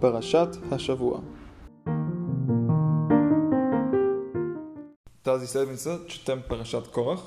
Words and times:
פרשת 0.00 0.48
השבוע 0.70 1.22
Тази 5.22 5.46
седмица 5.46 6.00
четем 6.08 6.42
Парашат 6.48 6.90
Корах 6.90 7.20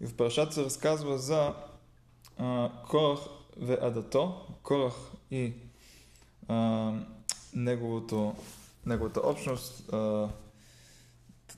и 0.00 0.06
в 0.06 0.16
Парашат 0.16 0.52
се 0.52 0.64
разказва 0.64 1.18
за 1.18 1.54
а, 2.38 2.70
Корах 2.88 3.18
в 3.56 3.78
Адато, 3.82 4.46
Корах 4.62 4.94
и 5.30 5.52
а, 6.48 6.92
неговото, 7.54 8.34
неговата 8.86 9.20
общност, 9.20 9.92
а, 9.92 10.28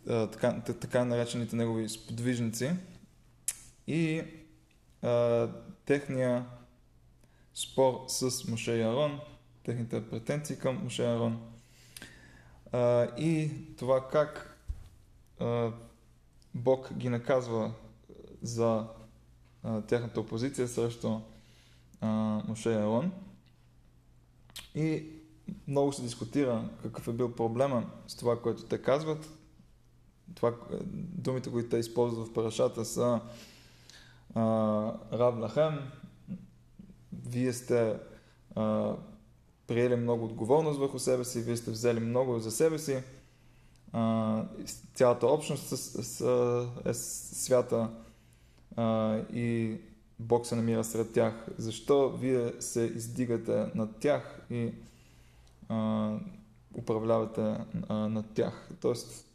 а, 0.09 0.27
така, 0.27 0.61
така 0.81 1.05
наречените 1.05 1.57
негови 1.57 1.89
сподвижници 1.89 2.71
и 3.87 4.23
а, 5.03 5.49
техния 5.85 6.47
спор 7.55 8.05
с 8.09 8.49
Моше 8.49 8.73
и 8.73 8.83
Арон, 8.83 9.21
техните 9.64 10.10
претенции 10.10 10.58
към 10.58 10.84
Моше 10.84 11.06
Арон 11.06 11.42
и 13.18 13.52
това 13.78 14.08
как 14.08 14.58
Бог 16.54 16.94
ги 16.94 17.10
наказва 17.10 17.74
за 18.42 18.88
тяхната 19.88 20.20
опозиция 20.20 20.68
срещу 20.68 21.20
а, 22.02 22.08
Моше 22.48 22.74
Арон. 22.74 23.12
И 24.76 25.06
много 25.68 25.94
се 25.94 26.02
дискутира 26.02 26.70
какъв 26.84 27.08
е 27.08 27.14
бил 27.14 27.36
проблема 27.36 27.90
с 28.08 28.16
това, 28.16 28.42
което 28.42 28.64
те 28.64 28.82
казват. 28.82 29.30
Това, 30.36 30.54
думите, 30.94 31.52
които 31.52 31.70
те 31.70 31.78
използват 31.78 32.28
в 32.28 32.34
парашата 32.34 32.86
са 32.86 33.22
Рав 35.14 35.40
Лахем, 35.40 35.80
вие 37.26 37.54
сте 37.54 37.96
а, 38.56 38.96
приели 39.68 39.96
много 39.96 40.26
отговорност 40.26 40.80
върху 40.80 41.00
себе 41.00 41.24
си, 41.24 41.42
вие 41.42 41.58
сте 41.58 41.72
взели 41.72 42.00
много 42.00 42.40
за 42.40 42.52
себе 42.52 42.80
си, 42.80 42.98
цялата 44.94 45.28
общност 45.28 45.72
е 46.86 46.94
свята 46.94 47.90
и 49.34 49.78
Бог 50.20 50.46
се 50.46 50.56
намира 50.56 50.84
сред 50.84 51.14
тях. 51.14 51.48
Защо 51.58 52.10
вие 52.10 52.54
се 52.60 52.82
издигате 52.82 53.66
над 53.76 54.00
тях 54.00 54.42
и 54.52 54.72
управлявате 56.78 57.58
над 57.90 58.26
тях? 58.34 58.70
Тоест, 58.82 59.26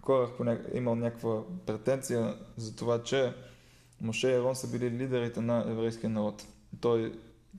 Корах 0.00 0.30
е 0.74 0.78
имал 0.78 0.94
някаква 0.94 1.42
претенция 1.66 2.34
за 2.56 2.76
това, 2.76 3.02
че 3.02 3.34
Моше 4.00 4.28
и 4.28 4.34
Арон 4.34 4.56
са 4.56 4.70
били 4.70 4.90
лидерите 4.90 5.40
на 5.40 5.70
еврейския 5.70 6.10
народ. 6.10 6.46
Той, 6.80 7.18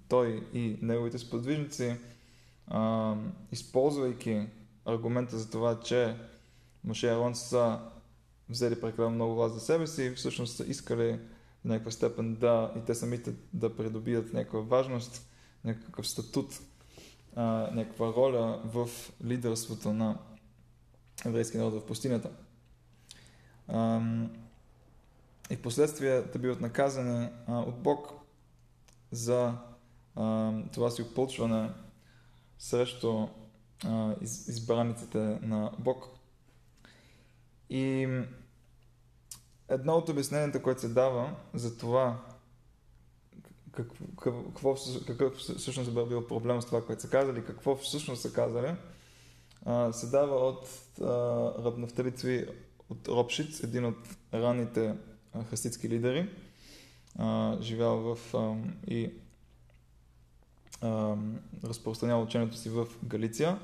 той 0.09 0.47
и 0.53 0.79
неговите 0.81 1.17
сподвижници, 1.17 1.95
а, 2.67 3.15
използвайки 3.51 4.47
аргумента 4.85 5.37
за 5.37 5.49
това, 5.49 5.79
че 5.79 6.15
Моше 6.83 7.07
и 7.07 7.09
Арон 7.09 7.35
са 7.35 7.79
взели 8.49 8.81
прекалено 8.81 9.15
много 9.15 9.35
власт 9.35 9.53
за 9.53 9.59
себе 9.59 9.87
си, 9.87 10.13
всъщност 10.15 10.55
са 10.55 10.65
искали 10.65 11.19
в 11.61 11.65
някаква 11.65 11.91
степен 11.91 12.35
да 12.35 12.73
и 12.77 12.85
те 12.85 12.95
самите 12.95 13.33
да 13.53 13.75
придобият 13.75 14.33
някаква 14.33 14.59
важност, 14.59 15.27
някакъв 15.63 16.07
статут, 16.07 16.59
а, 17.35 17.43
някаква 17.73 18.07
роля 18.07 18.61
в 18.65 18.89
лидерството 19.23 19.93
на 19.93 20.17
еврейския 21.25 21.63
народ 21.63 21.81
в 21.83 21.85
пустинята. 21.85 22.29
А, 23.67 24.01
и 25.49 25.57
в 25.57 26.21
да 26.33 26.39
биват 26.39 26.61
наказани 26.61 27.29
а, 27.47 27.59
от 27.59 27.79
Бог 27.79 28.11
за 29.11 29.53
това 30.73 30.89
си 30.89 31.01
опълчване 31.01 31.69
срещу 32.59 33.27
избраниците 34.47 35.17
на 35.41 35.71
Бог. 35.79 36.07
И 37.69 38.07
едно 39.69 39.93
от 39.93 40.09
обясненията, 40.09 40.61
което 40.61 40.81
се 40.81 40.89
дава 40.89 41.35
за 41.53 41.77
това 41.77 42.23
какво, 43.71 44.05
какво, 44.53 44.75
какъв 45.07 45.33
всъщност 45.35 45.89
е 45.89 46.05
бил 46.05 46.27
проблем 46.27 46.61
с 46.61 46.65
това, 46.65 46.85
което 46.85 47.01
са 47.01 47.09
казали, 47.09 47.45
какво 47.45 47.75
всъщност 47.75 48.21
са 48.21 48.33
казали, 48.33 48.75
се 49.91 50.07
дава 50.07 50.35
от 50.35 50.67
Рабнафтали 51.65 52.11
Цви 52.11 52.47
от 52.89 53.07
Ропшиц, 53.07 53.63
един 53.63 53.85
от 53.85 53.97
ранните 54.33 54.95
хасидски 55.49 55.89
лидери, 55.89 56.29
а, 57.15 57.57
живял 57.61 57.97
в 57.97 58.35
и 58.87 59.11
разпространява 61.63 62.23
учението 62.23 62.57
си 62.57 62.69
в 62.69 62.87
Галиция. 63.03 63.59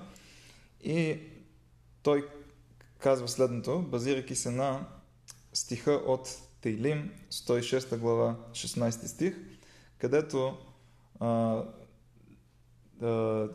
И 0.84 1.20
той 2.04 2.30
казва 3.00 3.28
следното, 3.28 3.82
базирайки 3.82 4.36
се 4.36 4.52
на 4.52 4.88
стиха 5.54 5.92
от 5.92 6.42
Тейлим, 6.62 7.12
106 7.32 7.98
глава, 7.98 8.36
16 8.52 9.06
стих, 9.06 9.36
където 9.98 10.58
а, 11.20 11.64
а, 13.02 13.48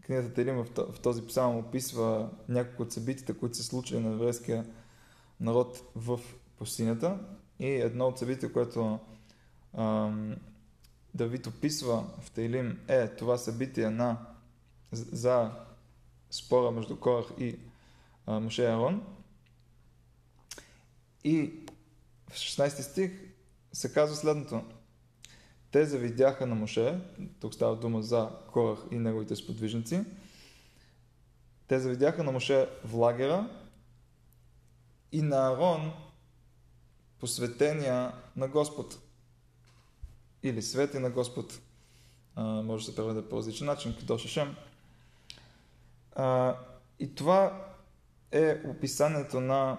книгата 0.00 0.34
Тейлим 0.34 0.64
в 0.76 1.00
този 1.02 1.26
псалм 1.26 1.56
описва 1.56 2.30
няколко 2.48 2.82
от 2.82 2.92
събитията, 2.92 3.38
които 3.38 3.56
се 3.56 3.62
случили 3.62 4.00
на 4.00 4.12
еврейския 4.12 4.66
народ 5.40 5.82
в 5.96 6.20
пустинята. 6.58 7.18
И 7.58 7.66
едно 7.66 8.06
от 8.06 8.18
събития, 8.18 8.52
което 8.52 8.98
ам, 9.78 10.36
Давид 11.16 11.46
описва 11.46 12.04
в 12.20 12.30
Тейлим 12.30 12.80
е 12.88 13.08
това 13.08 13.38
събитие 13.38 13.90
на, 13.90 14.26
за 14.92 15.50
спора 16.30 16.70
между 16.70 16.96
Корах 16.96 17.26
и 17.38 17.58
а, 18.26 18.40
Моше 18.40 18.66
Арон. 18.66 19.02
И 21.24 21.52
в 22.28 22.32
16 22.32 22.68
стих 22.68 23.12
се 23.72 23.92
казва 23.92 24.16
следното. 24.16 24.64
Те 25.70 25.84
завидяха 25.84 26.46
на 26.46 26.54
Моше, 26.54 27.00
тук 27.40 27.54
става 27.54 27.76
дума 27.76 28.02
за 28.02 28.30
Корах 28.52 28.78
и 28.90 28.98
неговите 28.98 29.36
сподвижници, 29.36 30.04
те 31.68 31.78
завидяха 31.78 32.24
на 32.24 32.32
Моше 32.32 32.68
в 32.84 32.94
лагера 32.94 33.50
и 35.12 35.22
на 35.22 35.52
Арон 35.52 35.92
посветения 37.18 38.12
на 38.36 38.48
Господ 38.48 39.05
или 40.42 40.62
свети 40.62 40.98
на 40.98 41.10
Господ. 41.10 41.60
А, 42.34 42.44
може 42.44 42.84
да 42.84 42.90
се 42.90 42.96
преведе 42.96 43.28
по 43.28 43.36
различен 43.36 43.66
начин, 43.66 43.94
Шешем. 44.18 44.56
А, 46.12 46.56
и 46.98 47.14
това 47.14 47.66
е 48.32 48.60
описанието 48.64 49.40
на 49.40 49.78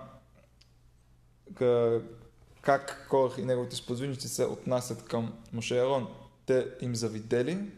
как 2.61 3.07
Корах 3.09 3.37
и 3.37 3.45
неговите 3.45 3.75
сподвижници 3.75 4.27
се 4.27 4.45
отнасят 4.45 5.05
към 5.05 5.33
Моше 5.53 5.79
Арон. 5.79 6.07
Те 6.45 6.67
им 6.81 6.95
завидели 6.95 7.71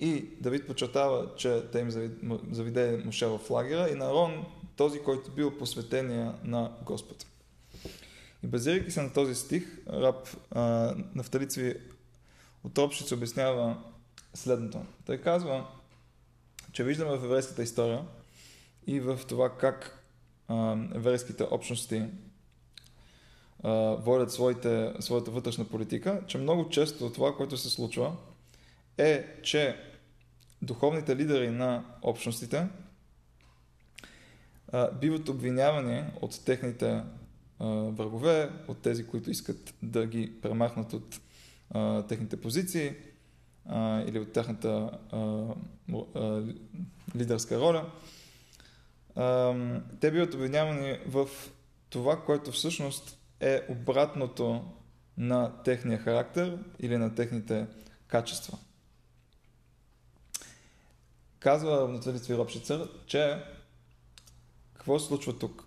и 0.00 0.28
Давид 0.40 0.66
подчертава, 0.66 1.34
че 1.36 1.70
те 1.72 1.78
им 1.78 1.90
завидели 2.50 3.04
Моше 3.04 3.26
в 3.26 3.40
лагера 3.50 3.88
и 3.90 3.94
на 3.94 4.04
Арон 4.04 4.46
този, 4.76 5.02
който 5.02 5.30
бил 5.30 5.58
посветения 5.58 6.34
на 6.44 6.72
Господ. 6.82 7.26
И 8.46 8.48
базирайки 8.48 8.90
се 8.90 9.02
на 9.02 9.12
този 9.12 9.34
стих, 9.34 9.78
раб 9.88 10.28
на 11.14 11.22
Вторицви 11.22 11.76
от 12.64 12.78
Ропшиц 12.78 13.12
обяснява 13.12 13.76
следното. 14.34 14.84
Той 15.06 15.18
казва, 15.18 15.66
че 16.72 16.84
виждаме 16.84 17.16
в 17.16 17.24
еврейската 17.24 17.62
история 17.62 18.04
и 18.86 19.00
в 19.00 19.20
това 19.28 19.56
как 19.56 20.04
а, 20.48 20.76
еврейските 20.94 21.46
общности 21.50 22.04
а, 23.62 23.70
водят 23.94 24.32
своите, 24.32 24.92
своята 25.00 25.30
вътрешна 25.30 25.64
политика, 25.64 26.22
че 26.26 26.38
много 26.38 26.68
често 26.68 27.12
това, 27.12 27.36
което 27.36 27.56
се 27.56 27.70
случва, 27.70 28.16
е, 28.98 29.26
че 29.42 29.76
духовните 30.62 31.16
лидери 31.16 31.50
на 31.50 31.84
общностите 32.02 32.68
а, 34.72 34.90
биват 34.90 35.28
обвинявани 35.28 36.04
от 36.20 36.44
техните 36.44 37.02
врагове, 37.60 38.50
от 38.68 38.82
тези, 38.82 39.06
които 39.06 39.30
искат 39.30 39.74
да 39.82 40.06
ги 40.06 40.40
премахнат 40.42 40.92
от 40.92 41.20
а, 41.70 42.02
техните 42.02 42.40
позиции 42.40 42.94
а, 43.66 44.00
или 44.00 44.18
от 44.18 44.32
тяхната 44.32 44.98
а, 45.10 45.46
а, 46.14 46.42
лидерска 47.16 47.60
роля. 47.60 47.90
А, 49.14 49.54
те 50.00 50.10
биват 50.10 50.34
обвинявани 50.34 50.98
в 51.06 51.28
това, 51.90 52.24
което 52.24 52.52
всъщност 52.52 53.18
е 53.40 53.62
обратното 53.68 54.64
на 55.18 55.62
техния 55.62 55.98
характер 55.98 56.58
или 56.80 56.96
на 56.96 57.14
техните 57.14 57.66
качества. 58.06 58.58
Казва 61.38 61.88
Натали 61.88 62.36
Ропшицър, 62.36 62.88
че 63.06 63.44
какво 64.74 64.98
се 64.98 65.06
случва 65.06 65.38
тук? 65.38 65.65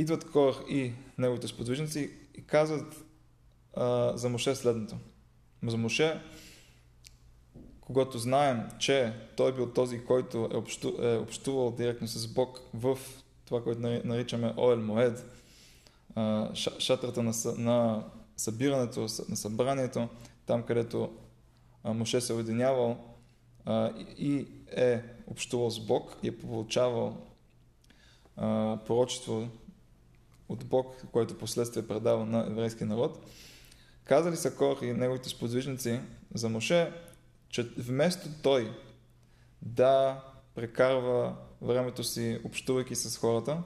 Идват 0.00 0.30
Корах 0.30 0.56
и 0.68 0.92
неговите 1.18 1.48
сподвижници 1.48 2.10
и 2.34 2.46
казват 2.46 3.04
а, 3.74 4.16
за 4.16 4.28
Моше 4.28 4.54
следното. 4.54 4.96
За 5.62 5.76
Моше 5.76 6.20
когато 7.92 8.18
знаем, 8.18 8.68
че 8.78 9.12
той 9.36 9.54
бил 9.54 9.72
този, 9.72 10.04
който 10.04 10.48
е, 10.52 10.56
общу, 10.56 10.92
е 11.02 11.16
общувал 11.16 11.70
директно 11.70 12.08
с 12.08 12.28
Бог 12.28 12.60
в 12.74 12.98
това, 13.44 13.62
което 13.62 13.80
наричаме 13.80 14.54
Оел 14.56 14.76
Моед, 14.76 15.26
шатрата 16.54 17.22
на, 17.22 17.32
на 17.58 18.04
събирането, 18.36 19.00
на 19.00 19.36
събранието, 19.36 20.08
там 20.46 20.62
където 20.62 21.12
Моше 21.84 22.20
се 22.20 22.32
е 22.32 22.36
уединявал 22.36 22.98
и 24.18 24.46
е 24.76 25.02
общувал 25.26 25.70
с 25.70 25.80
Бог 25.80 26.16
и 26.22 26.28
е 26.28 26.38
получавал 26.38 27.16
пророчество 28.86 29.48
от 30.50 30.64
Бог, 30.64 30.96
който 31.12 31.38
последствие 31.38 31.86
предава 31.86 32.26
на 32.26 32.46
еврейския 32.46 32.86
народ. 32.86 33.26
Казали 34.04 34.36
са 34.36 34.56
Кор 34.56 34.76
и 34.82 34.92
неговите 34.92 35.28
сподвижници 35.28 36.00
за 36.34 36.48
Моше, 36.48 36.92
че 37.48 37.62
вместо 37.78 38.28
той 38.42 38.72
да 39.62 40.22
прекарва 40.54 41.36
времето 41.62 42.04
си 42.04 42.40
общувайки 42.44 42.94
с 42.94 43.18
хората, 43.18 43.62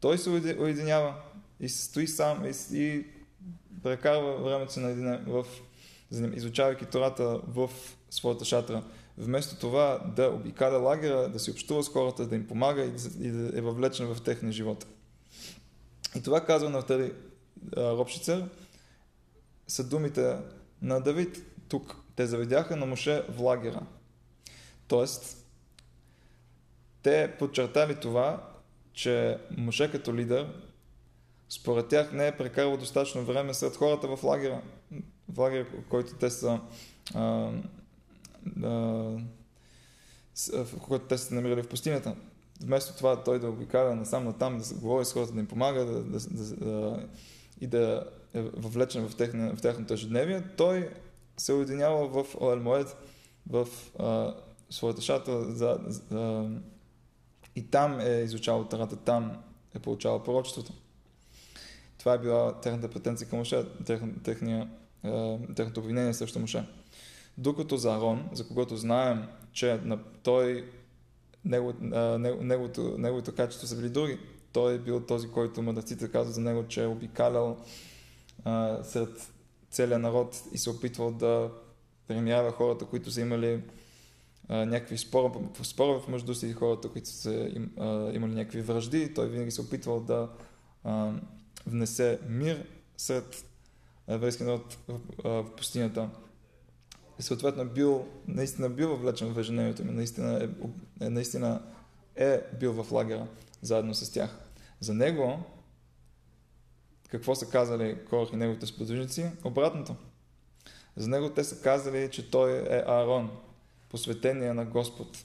той 0.00 0.18
се 0.18 0.30
уединява 0.30 1.14
и 1.60 1.68
стои 1.68 2.06
сам 2.06 2.44
и, 2.44 2.78
и 2.78 3.06
прекарва 3.82 4.36
времето 4.36 4.72
си 4.72 4.80
наедине 4.80 5.20
в 5.26 5.46
изучавайки 6.10 6.84
Тората 6.84 7.40
в 7.48 7.70
своята 8.10 8.44
шатра. 8.44 8.82
Вместо 9.18 9.60
това 9.60 10.12
да 10.16 10.28
обикаля 10.28 10.78
лагера, 10.78 11.28
да 11.28 11.38
си 11.38 11.50
общува 11.50 11.82
с 11.82 11.88
хората, 11.88 12.26
да 12.26 12.36
им 12.36 12.46
помага 12.46 12.84
и 13.20 13.30
да, 13.30 13.58
е 13.58 13.60
въвлечен 13.60 14.14
в 14.14 14.22
техния 14.22 14.52
живот. 14.52 14.86
И 16.16 16.22
това 16.22 16.44
казва 16.44 16.70
на 16.70 16.80
втори 16.80 17.12
Робшицер 17.76 18.48
са 19.68 19.84
думите 19.84 20.36
на 20.82 21.00
Давид 21.00 21.42
тук. 21.68 21.96
Те 22.16 22.26
заведяха 22.26 22.76
на 22.76 22.86
Моше 22.86 23.22
в 23.28 23.40
лагера. 23.40 23.86
Тоест, 24.88 25.46
те 27.02 27.34
подчертали 27.38 28.00
това, 28.00 28.50
че 28.92 29.38
Моше 29.56 29.90
като 29.90 30.14
лидер, 30.14 30.48
според 31.48 31.88
тях 31.88 32.12
не 32.12 32.26
е 32.26 32.36
прекарал 32.36 32.76
достатъчно 32.76 33.24
време 33.24 33.54
сред 33.54 33.76
хората 33.76 34.16
в 34.16 34.24
лагера. 34.24 34.62
В 35.28 35.38
лагера, 35.38 35.66
който 35.88 36.14
те 36.14 36.30
са 36.30 36.60
а, 37.14 37.52
а, 38.62 38.70
в 40.64 40.78
който 40.80 41.06
те 41.06 41.18
са 41.18 41.34
намирали 41.34 41.62
в 41.62 41.68
пустинята. 41.68 42.16
Вместо 42.62 42.96
това 42.96 43.22
той 43.22 43.38
да 43.38 43.48
обикаля 43.48 43.94
насам 43.94 44.24
натам, 44.24 44.58
да 44.58 44.74
говори 44.74 45.04
с 45.04 45.12
хората, 45.12 45.32
да 45.32 45.40
им 45.40 45.46
помага 45.46 45.84
да, 45.84 46.04
да, 46.04 46.18
да, 46.30 46.56
да, 46.56 47.08
и 47.60 47.66
да 47.66 48.04
е 48.34 48.42
въвлечен 48.42 49.08
в, 49.08 49.16
техна, 49.16 49.56
в 49.56 49.60
тяхното 49.60 49.94
ежедневие, 49.94 50.42
той 50.56 50.90
се 51.36 51.52
уединява 51.52 52.08
в 52.08 52.36
Оел 52.40 52.86
в 53.50 53.68
а, 53.98 54.34
своята 54.70 55.02
шата 55.02 55.52
за, 55.52 55.78
за, 55.86 56.50
и 57.56 57.70
там 57.70 58.00
е 58.00 58.10
изучавал 58.10 58.64
тарата, 58.64 58.96
там 58.96 59.42
е 59.74 59.78
получавал 59.78 60.22
пророчеството. 60.22 60.72
Това 61.98 62.14
е 62.14 62.18
била 62.18 62.60
техната 62.60 62.90
претенция 62.90 63.28
към 63.28 63.38
Моше, 63.38 63.64
техния, 64.24 64.70
е, 65.04 65.38
техното 65.56 65.80
обвинение 65.80 66.14
срещу 66.14 66.38
Моше. 66.38 66.64
Докато 67.38 67.76
за 67.76 67.94
Арон, 67.94 68.28
за 68.32 68.48
когото 68.48 68.76
знаем, 68.76 69.24
че 69.52 69.80
на 69.84 69.98
той 70.22 70.70
него, 71.46 71.72
неговото, 72.40 72.94
неговото 72.98 73.34
качество 73.34 73.66
са 73.66 73.76
били 73.76 73.88
други, 73.88 74.18
той 74.52 74.74
е 74.74 74.78
бил 74.78 75.00
този, 75.00 75.28
който 75.28 75.62
мъдреците 75.62 76.10
казват 76.10 76.34
за 76.34 76.40
него, 76.40 76.64
че 76.68 76.82
е 76.84 76.86
обикалял 76.86 77.56
а, 78.44 78.84
сред 78.84 79.32
целия 79.70 79.98
народ 79.98 80.42
и 80.52 80.58
се 80.58 80.70
опитвал 80.70 81.10
да 81.10 81.50
премява 82.06 82.52
хората, 82.52 82.84
които 82.84 83.10
са 83.10 83.20
имали 83.20 83.62
а, 84.48 84.66
някакви 84.66 84.98
спора, 84.98 85.32
спора 85.62 86.00
в 86.00 86.08
между 86.08 86.34
си, 86.34 86.52
хората, 86.52 86.88
които 86.88 87.08
са 87.08 87.50
им, 87.54 87.72
а, 87.78 88.12
имали 88.12 88.34
някакви 88.34 88.60
връжди. 88.60 89.14
Той 89.14 89.28
винаги 89.28 89.50
се 89.50 89.60
опитвал 89.60 90.00
да 90.00 90.28
а, 90.84 91.12
внесе 91.66 92.18
мир 92.28 92.66
сред 92.96 93.44
еврейския 94.08 94.46
народ 94.46 94.78
в, 94.88 95.00
а, 95.24 95.28
в 95.28 95.56
пустинята. 95.56 96.08
И 97.18 97.22
съответно 97.22 97.62
е 97.62 97.66
бил, 97.66 98.06
наистина 98.28 98.70
бил 98.70 98.88
въвлечен 98.88 99.34
в 99.34 99.38
ежедневието 99.38 99.84
ми, 99.84 99.92
наистина 99.92 100.44
е, 100.44 100.48
е, 101.04 101.10
наистина 101.10 101.62
е 102.16 102.42
бил 102.60 102.82
в 102.82 102.92
лагера 102.92 103.26
заедно 103.62 103.94
с 103.94 104.12
тях. 104.12 104.38
За 104.80 104.94
него 104.94 105.44
какво 107.08 107.34
са 107.34 107.50
казали 107.50 107.98
Корах 108.10 108.32
и 108.32 108.36
неговите 108.36 108.66
сподвижници? 108.66 109.30
Обратното. 109.44 109.96
За 110.96 111.08
него 111.08 111.30
те 111.30 111.44
са 111.44 111.60
казали, 111.60 112.10
че 112.10 112.30
той 112.30 112.52
е 112.52 112.84
Аарон, 112.86 113.30
посветения 113.88 114.54
на 114.54 114.64
Господ, 114.64 115.24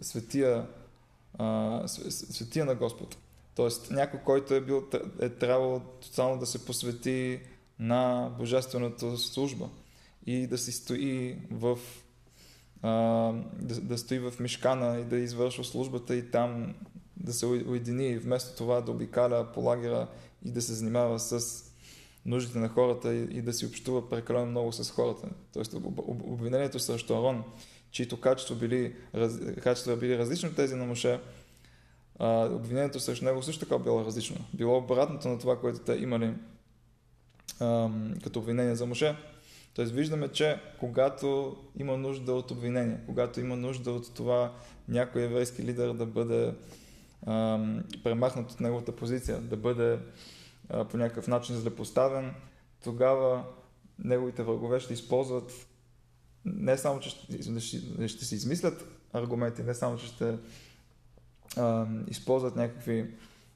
светия, 0.00 0.66
а, 1.38 1.82
светия 2.08 2.64
на 2.64 2.74
Господ. 2.74 3.16
Тоест 3.54 3.90
някой, 3.90 4.20
който 4.20 4.54
е, 4.54 4.60
бил, 4.60 4.88
е 5.20 5.28
трябвало 5.28 5.80
тотално 5.80 6.38
да 6.38 6.46
се 6.46 6.64
посвети 6.64 7.40
на 7.78 8.30
божествената 8.38 9.16
служба 9.16 9.68
и 10.26 10.46
да 10.46 10.58
си 10.58 10.72
стои 10.72 11.36
в 11.50 11.78
а, 12.82 12.90
да, 13.62 13.80
да 13.80 13.98
стои 13.98 14.18
в 14.18 14.32
мишкана 14.40 15.00
и 15.00 15.04
да 15.04 15.16
извършва 15.16 15.64
службата 15.64 16.16
и 16.16 16.30
там 16.30 16.74
да 17.16 17.32
се 17.32 17.46
уедини, 17.46 18.18
вместо 18.18 18.56
това 18.56 18.80
да 18.80 18.90
обикаля 18.90 19.52
по 19.54 19.60
лагера 19.60 20.08
и 20.44 20.50
да 20.50 20.62
се 20.62 20.74
занимава 20.74 21.18
с 21.18 21.64
нуждите 22.26 22.58
на 22.58 22.68
хората 22.68 23.14
и, 23.14 23.38
и 23.38 23.42
да 23.42 23.52
си 23.52 23.66
общува 23.66 24.08
прекалено 24.08 24.46
много 24.46 24.72
с 24.72 24.90
хората. 24.90 25.28
Тоест 25.52 25.74
обвинението 26.08 26.78
срещу 26.78 27.14
Арон, 27.14 27.44
чието 27.90 28.20
качества 28.20 28.56
били, 28.56 28.94
раз, 29.14 29.38
качества 29.62 29.96
били 29.96 30.18
различни 30.18 30.48
от 30.48 30.56
тези 30.56 30.74
на 30.74 30.84
Моше, 30.84 31.20
а, 32.18 32.44
обвинението 32.44 33.00
срещу 33.00 33.24
него 33.24 33.42
също 33.42 33.66
така 33.66 33.78
било 33.78 34.04
различно. 34.04 34.36
Било 34.54 34.78
обратното 34.78 35.28
на 35.28 35.38
това, 35.38 35.60
което 35.60 35.78
те 35.78 35.92
имали 35.92 36.34
а, 37.60 37.90
като 38.24 38.38
обвинение 38.38 38.74
за 38.74 38.86
Моше. 38.86 39.16
Тоест 39.78 39.92
виждаме, 39.92 40.28
че 40.28 40.60
когато 40.80 41.56
има 41.76 41.96
нужда 41.96 42.34
от 42.34 42.50
обвинение, 42.50 43.00
когато 43.06 43.40
има 43.40 43.56
нужда 43.56 43.90
от 43.90 44.14
това 44.14 44.52
някой 44.88 45.22
еврейски 45.22 45.62
лидер 45.62 45.92
да 45.92 46.06
бъде 46.06 46.54
премахнат 48.04 48.50
от 48.50 48.60
неговата 48.60 48.96
позиция, 48.96 49.40
да 49.40 49.56
бъде 49.56 49.98
а, 50.68 50.84
по 50.84 50.96
някакъв 50.96 51.28
начин 51.28 51.56
злепоставен, 51.56 52.34
тогава 52.84 53.44
неговите 53.98 54.42
врагове 54.42 54.80
ще 54.80 54.92
използват 54.92 55.52
не 56.44 56.78
само, 56.78 57.00
че 57.00 57.10
ще, 57.10 57.42
ще 58.08 58.24
си 58.24 58.34
измислят 58.34 58.84
аргументи, 59.12 59.62
не 59.62 59.74
само, 59.74 59.96
че 59.96 60.06
ще 60.06 60.38
а, 61.56 61.86
използват 62.08 62.56
някакви 62.56 63.10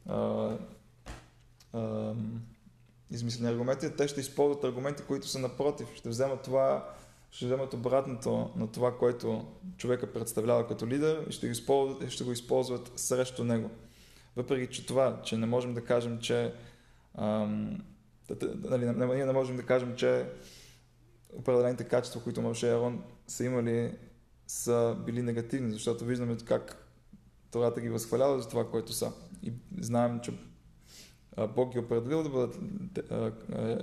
а, 0.08 0.56
а, 1.72 2.14
измислени 3.12 3.52
аргументи, 3.52 3.96
те 3.96 4.08
ще 4.08 4.20
използват 4.20 4.64
аргументи, 4.64 5.02
които 5.02 5.28
са 5.28 5.38
напротив. 5.38 5.86
Ще 5.94 6.08
вземат 6.08 6.42
това, 6.42 6.88
ще 7.30 7.46
вземат 7.46 7.74
обратното 7.74 8.50
на 8.56 8.72
това, 8.72 8.98
което 8.98 9.44
човека 9.76 10.12
представлява 10.12 10.68
като 10.68 10.86
лидер 10.86 11.26
и 11.28 11.32
ще 11.32 11.46
го 11.46 11.52
използват, 11.52 12.10
ще 12.10 12.24
го 12.24 12.32
използват 12.32 12.92
срещу 12.96 13.44
него. 13.44 13.70
Въпреки, 14.36 14.74
че 14.74 14.86
това, 14.86 15.22
че 15.24 15.36
не 15.36 15.46
можем 15.46 15.74
да 15.74 15.84
кажем, 15.84 16.18
че 16.20 16.54
ам, 17.14 17.82
нали, 18.54 18.84
ние 18.86 19.26
не 19.26 19.32
можем 19.32 19.56
да 19.56 19.62
кажем, 19.62 19.96
че 19.96 20.26
определените 21.32 21.84
качества, 21.84 22.22
които 22.22 22.42
Моше 22.42 22.66
и 22.66 22.70
Арон 22.70 23.02
са 23.26 23.44
имали, 23.44 23.94
са 24.46 24.96
били 25.06 25.22
негативни, 25.22 25.72
защото 25.72 26.04
виждаме 26.04 26.36
как 26.44 26.88
Тората 27.50 27.80
ги 27.80 27.88
възхвалява 27.88 28.40
за 28.40 28.48
това, 28.48 28.70
което 28.70 28.92
са. 28.92 29.12
И 29.42 29.52
знаем, 29.80 30.20
че 30.20 30.32
Бог 31.54 31.72
ги 31.72 31.78
е 31.78 31.80
определил 31.80 32.22
да 32.22 32.28
бъдат 32.28 32.58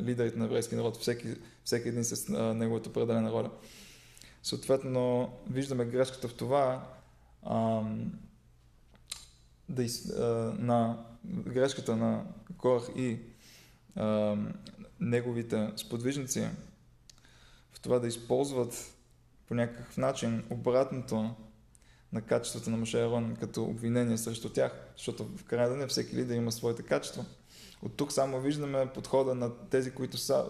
лидерите 0.02 0.40
на 0.40 0.46
еврейски 0.46 0.76
народ, 0.76 0.98
всеки, 0.98 1.36
всеки 1.64 1.90
един 1.90 2.04
с 2.04 2.30
неговата 2.56 2.90
определена 2.90 3.32
роля. 3.32 3.52
Съответно, 4.44 5.34
виждаме 5.50 5.86
грешката 5.86 6.28
в 6.28 6.34
това, 6.34 6.88
ам, 7.50 8.12
да 9.70 9.84
из, 9.84 10.10
а, 10.10 10.56
на 10.60 11.06
грешката 11.26 11.96
на 11.96 12.26
Корах 12.58 12.84
и 12.96 13.20
а, 13.96 14.38
неговите 15.00 15.72
сподвижници 15.76 16.48
в 17.72 17.80
това 17.80 18.00
да 18.00 18.08
използват 18.08 18.96
по 19.48 19.54
някакъв 19.54 19.98
начин 19.98 20.44
обратното 20.50 21.36
на 22.14 22.22
качествата 22.22 22.70
на 22.70 22.78
Моше 22.78 23.02
Арон 23.02 23.36
като 23.36 23.64
обвинение 23.64 24.18
срещу 24.18 24.50
тях, 24.50 24.72
защото 24.98 25.38
в 25.38 25.44
крайна 25.44 25.70
деня 25.70 25.88
всеки 25.88 26.16
лидер 26.16 26.36
има 26.36 26.52
своите 26.52 26.84
качества. 26.84 27.26
От 27.82 27.98
тук 27.98 28.12
само 28.12 28.40
виждаме 28.40 28.90
подхода 28.94 29.36
на 29.36 29.52
тези, 29.70 29.92
които 29.92 30.18
са 30.18 30.46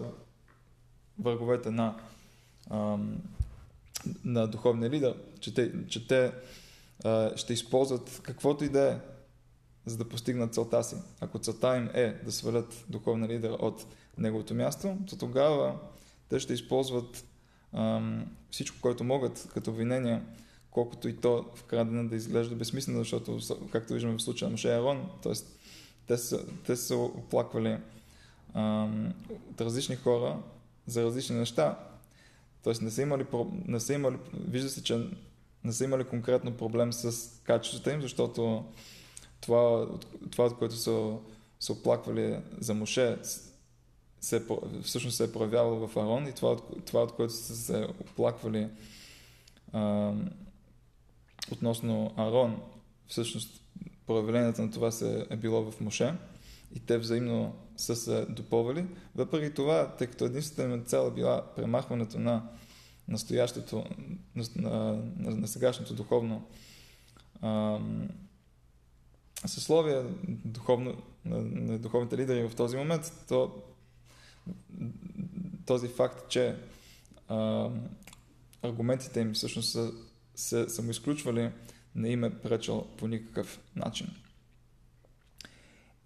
враговете 1.18 1.70
на, 1.70 2.00
ам, 2.70 3.18
на 4.24 4.46
духовния 4.46 4.90
лидер, 4.90 5.16
че 5.40 5.54
те, 5.54 5.86
че 5.88 6.06
те 6.06 6.32
а, 7.04 7.36
ще 7.36 7.52
използват 7.52 8.20
каквото 8.22 8.64
и 8.64 8.68
да 8.68 8.92
е, 8.92 8.98
за 9.86 9.96
да 9.96 10.08
постигнат 10.08 10.54
целта 10.54 10.84
си. 10.84 10.96
Ако 11.20 11.38
целта 11.38 11.76
им 11.76 11.90
е 11.94 12.20
да 12.24 12.32
свалят 12.32 12.84
духовния 12.88 13.28
лидер 13.28 13.50
от 13.50 13.86
неговото 14.18 14.54
място, 14.54 14.96
то 15.08 15.18
тогава 15.18 15.78
те 16.28 16.40
ще 16.40 16.52
използват 16.52 17.24
всичко, 18.50 18.76
което 18.80 19.04
могат 19.04 19.48
като 19.54 19.70
обвинения, 19.70 20.24
колкото 20.70 21.08
и 21.08 21.16
то 21.16 21.46
в 21.54 21.64
края 21.64 21.84
дена 21.84 22.08
да 22.08 22.16
изглежда 22.16 22.56
безсмислено, 22.56 22.98
защото, 22.98 23.38
както 23.72 23.92
виждаме 23.92 24.18
в 24.18 24.22
случая 24.22 24.48
на 24.48 24.52
Моше 24.52 24.74
Арон, 24.74 25.10
т.е. 25.22 25.32
те 26.10 26.18
са, 26.18 26.46
те 26.66 26.76
са 26.76 26.96
оплаквали 26.96 27.78
от 29.50 29.60
различни 29.60 29.96
хора 29.96 30.38
за 30.86 31.04
различни 31.04 31.36
неща, 31.36 31.78
т.е. 32.62 32.72
не 32.84 32.90
са 32.90 33.02
имали, 33.02 33.26
не 33.66 33.80
са 33.80 33.94
имали, 33.94 34.16
вижда 34.34 34.68
се, 34.68 34.82
че 34.82 35.08
не 35.64 35.72
са 35.72 35.84
имали 35.84 36.04
конкретно 36.04 36.56
проблем 36.56 36.92
с 36.92 37.30
качествата 37.42 37.92
им, 37.92 38.02
защото 38.02 38.64
това, 39.40 39.88
това 40.30 40.44
от 40.44 40.58
което 40.58 40.74
са, 40.74 41.16
са 41.60 41.72
оплаквали 41.72 42.40
за 42.58 42.74
Моше, 42.74 43.18
се, 44.20 44.46
всъщност 44.82 45.16
се 45.16 45.24
е 45.24 45.32
проявявало 45.32 45.88
в 45.88 45.96
Арон 45.96 46.26
и 46.26 46.34
това, 46.34 46.56
това 46.86 47.02
от 47.02 47.12
което 47.12 47.32
са 47.32 47.56
се 47.56 47.88
оплаквали 48.00 48.68
а, 49.72 50.12
относно 51.52 52.14
Арон, 52.16 52.62
всъщност 53.06 53.60
проявлението 54.10 54.62
на 54.62 54.70
това 54.70 54.90
се 54.90 55.26
е 55.30 55.36
било 55.36 55.70
в 55.70 55.80
Моше 55.80 56.14
и 56.74 56.80
те 56.80 56.98
взаимно 56.98 57.56
са 57.76 57.96
се 57.96 58.26
допълвали. 58.28 58.86
Въпреки 59.14 59.54
това, 59.54 59.94
тъй 59.98 60.06
като 60.06 60.24
единствената 60.24 60.74
им 60.74 60.84
цел 60.84 61.08
е 61.08 61.14
била 61.14 61.54
премахването 61.56 62.18
на 62.18 62.48
настоящето, 63.08 63.84
на, 64.36 64.44
на, 64.56 65.30
на, 65.30 65.48
сегашното 65.48 65.94
духовно 65.94 66.48
а, 67.40 67.78
съсловие, 69.46 70.02
духовно, 70.28 71.02
на, 71.24 71.40
на 71.42 71.78
духовните 71.78 72.16
лидери 72.16 72.48
в 72.48 72.54
този 72.56 72.76
момент, 72.76 73.12
то 73.28 73.62
този 75.66 75.88
факт, 75.88 76.28
че 76.28 76.56
а, 77.28 77.68
аргументите 78.62 79.20
им 79.20 79.32
всъщност 79.32 79.70
са 79.72 79.92
се 80.34 80.68
самоизключвали, 80.68 81.50
не 81.94 82.08
им 82.08 82.24
е 82.24 82.38
пречал 82.38 82.86
по 82.96 83.08
никакъв 83.08 83.60
начин. 83.76 84.08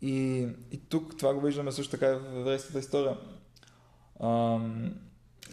И, 0.02 0.48
и 0.72 0.80
тук 0.88 1.16
това 1.18 1.34
го 1.34 1.40
виждаме 1.40 1.72
също 1.72 1.90
така 1.90 2.06
и 2.06 2.14
в 2.14 2.38
еврейската 2.38 2.78
история. 2.78 3.16
А, 4.20 4.58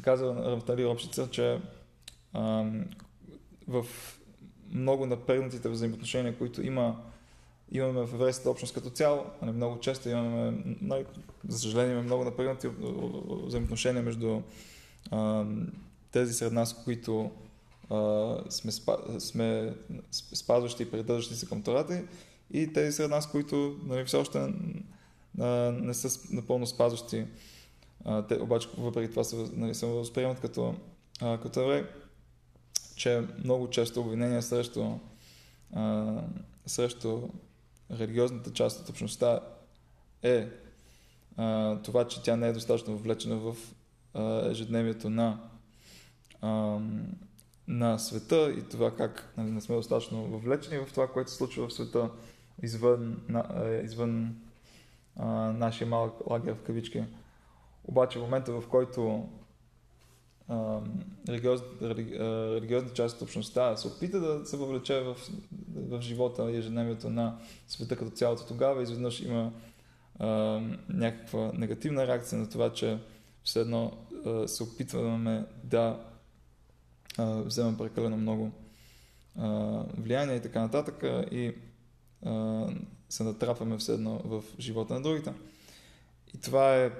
казва 0.02 0.52
Равтали 0.52 0.86
Робшица, 0.86 1.30
че 1.32 1.60
а, 2.34 2.66
в 3.68 3.86
много 4.72 5.06
напрегнатите 5.06 5.70
взаимоотношения, 5.70 6.38
които 6.38 6.62
има, 6.62 7.02
имаме 7.72 8.06
в 8.06 8.14
еврейската 8.14 8.50
общност 8.50 8.74
като 8.74 8.90
цяло, 8.90 9.26
нали, 9.42 9.52
много 9.52 9.80
често 9.80 10.10
имаме, 10.10 10.64
нали, 10.82 11.06
за 11.48 11.60
съжаление, 11.60 11.92
имаме 11.92 12.06
много 12.06 12.24
напрегнати 12.24 12.68
взаимоотношения 13.46 14.04
между 14.04 14.42
а, 15.12 15.46
тези 16.12 16.34
сред 16.34 16.54
нас, 16.54 16.84
които 16.84 17.32
сме, 18.50 18.72
спа, 18.72 18.98
сме 19.20 19.76
спазващи 20.12 20.84
и 20.84 20.92
придържащи 20.92 21.36
се 21.36 21.46
към 21.46 21.62
Тората 21.62 22.04
и 22.54 22.74
тези 22.74 22.92
сред 22.92 23.10
нас, 23.10 23.32
които 23.32 23.80
нали, 23.86 24.06
все 24.06 24.18
още 24.18 24.54
а, 25.40 25.46
не 25.72 25.94
са 25.94 26.36
напълно 26.36 26.68
спазващи. 26.68 27.26
А, 28.06 28.28
те 28.28 28.42
обаче 28.42 28.70
въпреки 28.78 29.10
това 29.12 29.24
се, 29.24 29.36
нали, 29.54 29.76
се 29.76 29.86
възприемат 29.86 30.40
като, 30.40 30.76
а, 31.22 31.38
като 31.38 31.62
еврей, 31.62 31.86
че 32.96 33.28
много 33.44 33.70
често 33.70 34.02
обвинения 34.02 34.42
срещу, 34.42 35.00
а, 35.74 36.14
срещу 36.66 37.22
религиозната 37.92 38.54
част 38.54 38.80
от 38.82 38.90
общността 38.90 39.40
е 40.24 40.48
а, 41.38 41.78
това, 41.82 42.08
че 42.08 42.24
тя 42.24 42.36
не 42.36 42.48
е 42.48 42.54
достатъчно 42.54 42.94
вовлечена 42.94 43.36
в 43.36 43.56
а, 44.14 44.50
ежедневието 44.50 45.10
на 45.10 45.40
а, 46.42 46.80
на 47.68 48.00
света 48.00 48.54
и 48.58 48.62
това 48.62 48.96
как 48.96 49.34
нали, 49.38 49.52
не 49.52 49.62
сме 49.62 49.76
достатъчно 49.76 50.28
въвлечени 50.28 50.86
в 50.86 50.94
това, 50.94 51.08
което 51.08 51.32
се 51.32 51.38
случва 51.38 51.68
в 51.68 51.74
света 51.74 52.10
извън, 52.64 53.22
на, 53.30 53.46
е, 53.66 53.82
извън 53.86 54.36
а, 55.16 55.26
нашия 55.52 55.88
малък 55.88 56.14
лагер 56.30 56.54
в 56.54 56.64
кавички. 56.64 57.04
Обаче 57.86 58.20
в 58.20 58.22
момента, 58.22 58.62
в 58.62 58.68
който 58.68 59.30
а, 60.48 60.80
религиоз, 61.30 61.62
рели, 61.82 62.20
религиозната 62.56 62.96
част 62.96 63.16
от 63.16 63.22
общността 63.22 63.78
се 63.78 63.88
опита 63.88 64.20
да 64.20 64.46
се 64.46 64.58
въвлече 64.58 65.00
в, 65.00 65.16
в 65.76 66.02
живота 66.02 66.52
и 66.52 66.58
ежедневието 66.58 67.10
на 67.10 67.38
света 67.68 67.96
като 67.96 68.12
цялото, 68.12 68.48
тогава 68.48 68.84
изведнъж 68.84 69.22
има 69.22 69.52
а, 70.20 70.28
някаква 70.90 71.52
негативна 71.54 72.08
реакция 72.08 72.40
на 72.40 72.50
това, 72.50 72.74
че 72.74 72.98
все 73.44 73.62
едно 73.62 73.92
а, 74.26 74.48
се 74.48 74.64
опитваме 74.64 75.46
да 75.64 76.00
а, 77.18 77.42
взема 77.42 77.78
прекалено 77.78 78.18
много 78.18 78.52
а, 79.38 79.50
влияние 79.98 80.36
и 80.36 80.42
така 80.42 80.62
нататък 80.62 81.04
и 81.32 81.54
а, 82.26 82.68
се 83.10 83.24
натрапваме 83.24 83.78
все 83.78 83.94
едно 83.94 84.22
в 84.26 84.44
живота 84.60 84.94
на 84.94 85.02
другите. 85.02 85.34
И 86.34 86.42
това 86.42 86.76
е 86.76 86.92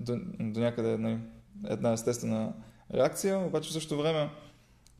до, 0.00 0.16
до 0.40 0.60
някъде 0.60 0.92
една, 0.92 1.20
една 1.64 1.92
естествена 1.92 2.52
реакция, 2.94 3.38
обаче 3.38 3.70
в 3.70 3.72
същото 3.72 4.02
време 4.02 4.30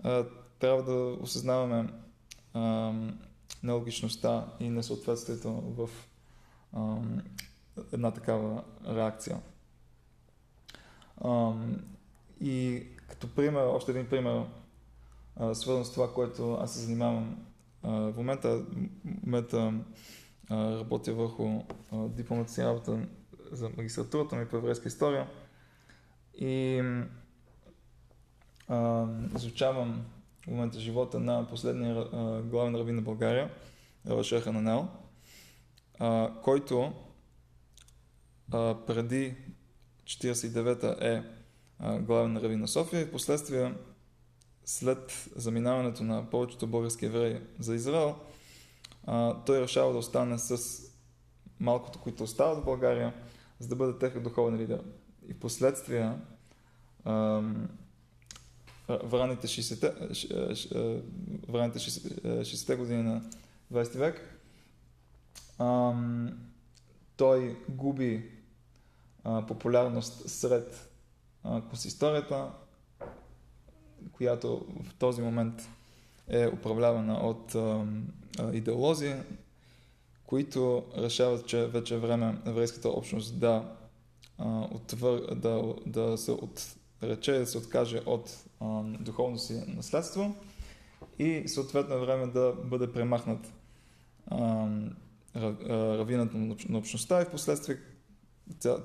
а, 0.03 0.25
трябва 0.59 0.83
да 0.83 1.17
осъзнаваме 1.21 1.89
а, 2.55 2.93
нелогичността 3.63 4.47
и 4.61 4.69
несъответствието 4.69 5.53
в 5.53 5.91
а, 6.73 6.97
една 7.93 8.11
такава 8.11 8.65
реакция. 8.89 9.41
А, 11.21 11.53
и 12.41 12.87
като 13.15 13.35
пример, 13.35 13.65
още 13.67 13.91
един 13.91 14.09
пример, 14.09 14.45
свързан 15.53 15.85
с 15.85 15.93
това, 15.93 16.13
което 16.13 16.55
аз 16.55 16.75
се 16.75 16.81
занимавам 16.81 17.47
в 17.83 18.13
момента. 18.17 18.65
Момента 19.27 19.73
работя 20.51 21.15
върху 21.15 21.63
дипломата 21.93 22.53
си 22.53 22.63
работа 22.63 23.07
за 23.53 23.71
магистратурата 23.77 24.37
ми 24.37 24.49
по 24.49 24.57
еврейска 24.57 24.89
история 24.89 25.29
и 26.35 26.83
изучавам 29.37 30.05
в 30.43 30.47
момента 30.47 30.81
живота 30.81 31.21
на 31.21 31.49
последния 31.49 32.05
главен 32.43 32.77
равин 32.77 32.97
на 32.97 33.03
България, 33.03 33.51
Равашеха 34.07 34.53
Нанел, 34.53 34.89
който 36.43 36.93
преди 38.87 39.35
49-та 40.05 41.07
е 41.07 41.23
главен 41.81 42.37
равин 42.37 42.61
на 42.61 42.69
София 42.69 43.01
и 43.01 43.05
в 43.05 43.11
последствие 43.11 43.75
след 44.65 45.29
заминаването 45.37 46.05
на 46.05 46.31
повечето 46.31 46.67
български 46.67 47.07
евреи 47.07 47.41
за 47.59 47.75
Израел, 47.75 48.17
той 49.47 49.61
решава 49.61 49.93
да 49.93 49.99
остане 49.99 50.39
с 50.39 50.81
малкото, 51.61 52.01
които 52.01 52.23
остават 52.23 52.59
в 52.59 52.65
България, 52.65 53.15
за 53.59 53.69
да 53.69 53.77
бъде 53.77 53.99
техен 53.99 54.23
духовен 54.23 54.57
лидер. 54.57 54.83
И 55.29 55.33
в 55.33 55.39
последствие 55.39 56.13
в 57.05 57.43
ранните 59.13 59.47
60-те, 59.47 59.91
в 61.49 61.55
ранните 61.55 61.79
60-те 61.79 62.77
години 62.77 63.03
на 63.03 63.23
20 63.73 63.99
век, 63.99 64.41
той 67.17 67.59
губи 67.69 68.31
популярност 69.23 70.31
сред 70.31 70.91
консисторията, 71.45 72.51
която 74.13 74.67
в 74.85 74.95
този 74.95 75.23
момент 75.23 75.69
е 76.29 76.49
управлявана 76.49 77.15
от 77.15 77.55
а, 77.55 77.87
идеолози, 78.53 79.15
които 80.27 80.85
решават, 80.99 81.47
че 81.47 81.67
вече 81.67 81.95
е 81.95 81.99
време 81.99 82.39
еврейската 82.47 82.89
общност 82.89 83.41
да, 83.41 83.77
а, 84.39 84.69
отвър, 84.71 85.35
да, 85.35 85.75
да 85.87 86.19
се 86.19 86.31
отрече, 86.33 87.33
да 87.33 87.47
се 87.47 87.59
откаже 87.59 88.03
от 88.07 88.45
а, 88.61 88.83
духовно 88.83 89.39
си 89.39 89.65
наследство 89.69 90.35
и 91.19 91.49
съответно 91.49 91.95
е 91.95 92.01
време 92.01 92.27
да 92.27 92.55
бъде 92.65 92.93
премахнат 92.93 93.53
а, 94.27 94.69
равинът 95.99 96.35
на 96.69 96.79
общността 96.79 97.23
и 97.23 97.25
в 97.25 97.31
последствие 97.31 97.77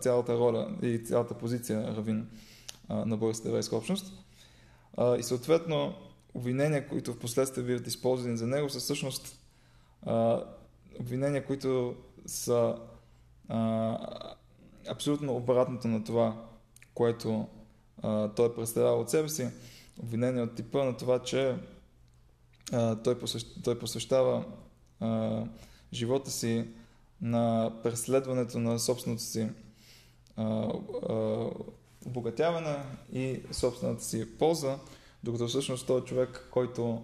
цялата 0.02 0.38
роля 0.38 0.78
и 0.82 1.04
цялата 1.04 1.34
позиция 1.34 1.96
равин 1.96 2.28
на 2.90 3.18
българската 3.18 3.50
еврейска 3.50 3.76
общност. 3.76 4.14
И 5.20 5.24
съответно, 5.24 5.94
обвинения, 6.34 6.88
които 6.88 7.14
в 7.14 7.20
последствие 7.20 7.64
биват 7.64 7.88
използвани 7.88 8.38
за 8.38 8.48
него, 8.48 8.70
са 8.70 8.80
всъщност 8.80 9.40
обвинения, 11.00 11.46
които 11.46 11.96
са 12.26 12.76
абсолютно 14.90 15.36
обратното 15.36 15.88
на 15.88 16.04
това, 16.04 16.46
което 16.94 17.48
а, 18.02 18.28
той 18.28 18.56
представлява 18.56 19.02
от 19.02 19.10
себе 19.10 19.30
си. 19.30 19.48
Обвинения 20.00 20.44
от 20.44 20.56
типа 20.56 20.84
на 20.84 20.98
това, 20.98 21.20
че 21.20 21.56
той, 23.04 23.20
посвещ, 23.20 23.80
посвещава 23.80 24.46
живота 25.94 26.32
си 26.32 26.68
на 27.22 27.74
преследването 27.84 28.60
на 28.60 28.80
собственото 28.80 29.24
си 29.24 29.50
обогатяване 32.06 32.78
и 33.14 33.42
собствената 33.52 34.04
си 34.04 34.38
полза, 34.38 34.78
докато 35.24 35.48
всъщност 35.48 35.88
той 35.88 36.04
човек, 36.04 36.48
който 36.52 37.04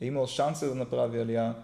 е 0.00 0.06
имал 0.06 0.26
шанса 0.26 0.68
да 0.68 0.74
направи 0.74 1.20
алия 1.20 1.56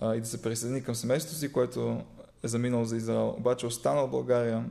а, 0.00 0.14
и 0.14 0.20
да 0.20 0.26
се 0.26 0.42
присъедини 0.42 0.82
към 0.82 0.94
семейството 0.94 1.38
си, 1.38 1.52
което 1.52 2.04
е 2.42 2.48
заминал 2.48 2.84
за 2.84 2.96
Израел, 2.96 3.28
обаче 3.28 3.66
останал 3.66 4.06
в 4.06 4.10
България 4.10 4.64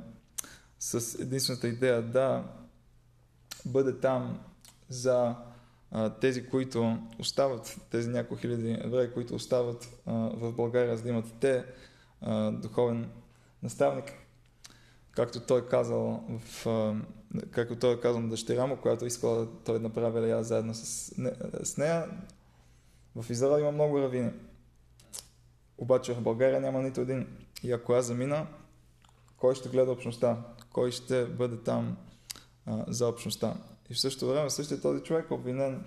с 0.80 1.20
единствената 1.20 1.68
идея 1.68 2.02
да 2.02 2.44
бъде 3.66 4.00
там 4.00 4.40
за 4.90 5.36
а, 5.92 6.10
тези, 6.10 6.50
които 6.50 6.98
остават, 7.20 7.78
тези 7.90 8.10
няколко 8.10 8.42
хиляди 8.42 8.78
евреи, 8.82 9.14
които 9.14 9.36
остават 9.36 10.02
а, 10.06 10.14
в 10.14 10.52
България, 10.52 10.98
за 10.98 11.04
да 11.04 11.10
имат 11.10 11.34
те 11.40 11.66
а, 12.22 12.52
духовен 12.52 13.10
наставник, 13.64 14.14
както 15.16 15.40
той 15.40 15.68
казал 15.68 16.24
в, 16.30 16.66
както 17.52 17.76
той 17.76 17.94
е 17.94 18.00
казал 18.00 18.22
на 18.22 18.30
дъщеря 18.30 18.66
му, 18.66 18.78
която 18.78 19.06
искала 19.06 19.36
да 19.36 19.52
той 19.66 19.80
направи 19.80 20.22
Лея 20.22 20.44
заедно 20.44 20.74
с, 20.74 21.14
не, 21.18 21.34
с 21.64 21.78
нея. 21.78 22.10
В 23.16 23.30
Израел 23.30 23.60
има 23.60 23.72
много 23.72 24.02
равини. 24.02 24.32
Обаче 25.78 26.14
в 26.14 26.22
България 26.22 26.62
няма 26.62 26.82
нито 26.82 27.02
един. 27.02 27.28
И 27.64 27.72
ако 27.72 27.94
аз 27.94 28.06
замина, 28.06 28.48
кой 29.38 29.56
ще 29.56 29.70
гледа 29.70 29.92
общността? 29.92 30.38
Кой 30.72 30.92
ще 30.92 31.26
бъде 31.26 31.58
там 31.58 31.98
а, 32.66 32.86
за 32.88 33.08
общността? 33.08 33.56
И 33.90 33.94
в 33.94 34.00
същото 34.00 34.28
време 34.28 34.50
същия 34.50 34.82
този 34.82 35.04
човек 35.04 35.26
е 35.30 35.34
обвинен 35.34 35.84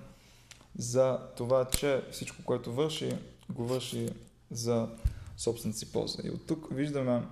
за 0.79 1.19
това, 1.37 1.65
че 1.65 2.05
всичко, 2.11 2.45
което 2.45 2.73
върши, 2.73 3.19
го 3.51 3.67
върши 3.67 4.11
за 4.51 4.89
собствената 5.37 5.79
си 5.79 5.93
полза. 5.93 6.23
И 6.25 6.31
от 6.31 6.47
тук 6.47 6.69
виждаме 6.71 7.23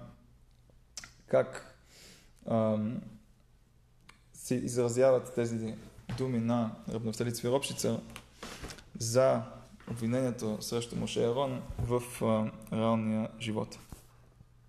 как 1.26 1.73
ам, 2.50 3.00
се 4.32 4.54
изразяват 4.54 5.34
тези 5.34 5.74
думи 6.18 6.38
на 6.38 6.70
Рабнафтали 6.92 7.34
Цвиропшица 7.34 8.00
за 8.98 9.42
обвинението 9.90 10.56
срещу 10.60 10.96
Моше 10.96 11.24
Арон 11.24 11.62
в 11.78 12.02
а, 12.22 12.50
реалния 12.76 13.28
живот. 13.40 13.78